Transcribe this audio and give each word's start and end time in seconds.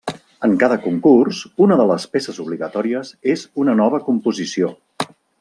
En 0.45 0.53
cada 0.61 0.77
concurs, 0.85 1.41
una 1.65 1.77
de 1.81 1.85
les 1.91 2.07
peces 2.15 2.41
obligatòries 2.45 3.13
és 3.35 3.45
una 3.65 3.77
nova 3.83 4.01
composició. 4.09 4.73